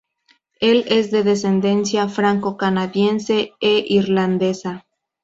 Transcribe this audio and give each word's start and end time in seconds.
Él 0.59 0.85
es 0.87 1.11
de 1.11 1.21
descendencia 1.21 2.07
franco-canadiense 2.09 3.53
e 3.61 3.83
irlandesa. 3.87 4.87